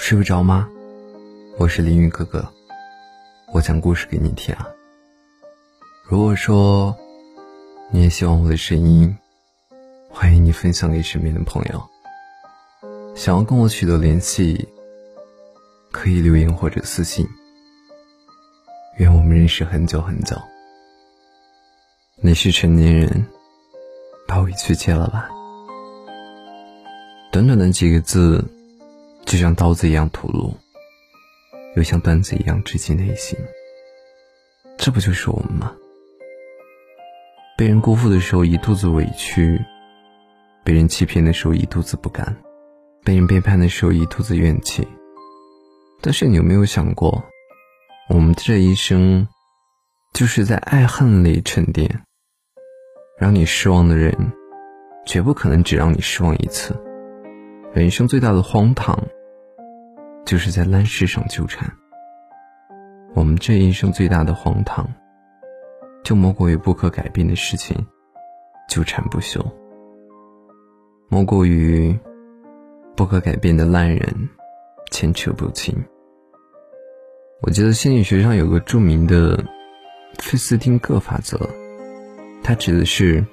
[0.00, 0.66] 睡不着吗？
[1.58, 2.42] 我是凌云哥哥，
[3.52, 4.66] 我讲故事给你听啊。
[6.08, 6.96] 如果说
[7.92, 9.14] 你也喜欢我的声音，
[10.08, 11.86] 欢迎你分享给身边的朋友。
[13.14, 14.66] 想要跟我取得联系，
[15.92, 17.28] 可以留言或者私信。
[18.96, 20.34] 愿我们认识很久很久。
[22.16, 23.26] 你是成年人，
[24.26, 25.28] 把委屈戒了吧。
[27.30, 28.42] 短短的几个字。
[29.30, 30.52] 就像刀子一样吐露，
[31.76, 33.38] 又像段子一样直击内心。
[34.76, 35.72] 这不就是我们吗？
[37.56, 39.64] 被人辜负的时候一肚子委屈，
[40.64, 42.36] 被人欺骗的时候一肚子不甘，
[43.04, 44.84] 被人背叛的时候一肚子怨气。
[46.00, 47.22] 但是你有没有想过，
[48.08, 49.28] 我们这一生，
[50.12, 52.02] 就是在爱恨里沉淀。
[53.16, 54.12] 让你失望的人，
[55.06, 56.74] 绝不可能只让你失望一次。
[57.72, 59.00] 人生最大的荒唐。
[60.30, 61.68] 就是在烂事上纠缠。
[63.16, 64.88] 我们这一生最大的荒唐，
[66.04, 67.76] 就莫过于不可改变的事情
[68.68, 69.44] 纠缠不休，
[71.08, 71.98] 莫过于
[72.94, 74.28] 不可改变的烂人
[74.92, 75.74] 牵扯不清。
[77.42, 79.36] 我记得心理学上有个著名的
[80.20, 81.40] 费斯汀格法则，
[82.40, 83.26] 它指的是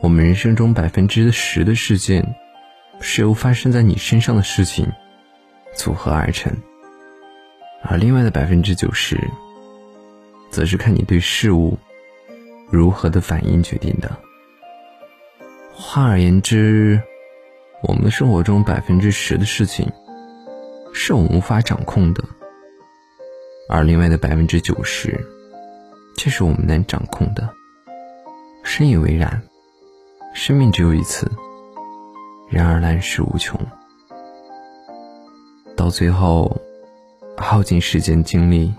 [0.00, 2.34] 我们人生中百分之十的事件
[3.02, 4.90] 是由发生在你身上的事情。
[5.74, 6.52] 组合而成，
[7.82, 9.18] 而另外的百分之九十，
[10.50, 11.78] 则是看你对事物
[12.70, 14.10] 如何的反应决定的。
[15.72, 17.00] 换而言之，
[17.82, 19.90] 我们的生活中百分之十的事情
[20.92, 22.22] 是我们无法掌控的，
[23.68, 25.18] 而另外的百分之九十，
[26.18, 27.48] 却是我们能掌控的。
[28.62, 29.42] 深以为然，
[30.34, 31.30] 生命只有一次，
[32.50, 33.58] 然而来世无穷。
[35.90, 36.56] 到最后，
[37.36, 38.72] 耗尽时间精力，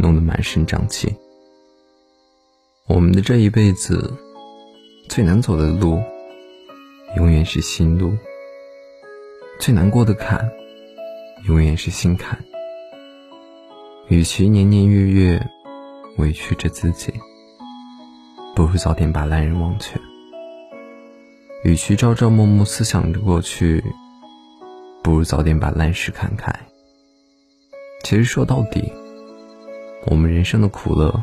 [0.00, 1.14] 弄得满身胀气。
[2.88, 4.12] 我们的这一辈子，
[5.08, 6.02] 最难走的路，
[7.16, 8.10] 永远是心路；
[9.60, 10.50] 最难过的坎，
[11.46, 12.36] 永远是心坎。
[14.08, 15.40] 与其年年月月
[16.18, 17.14] 委屈着自己，
[18.56, 20.00] 不如早点把烂人忘却；
[21.62, 23.80] 与其朝朝暮暮思想着过去。
[25.02, 26.52] 不如早点把烂事看开。
[28.04, 28.92] 其实说到底，
[30.06, 31.22] 我们人生的苦乐，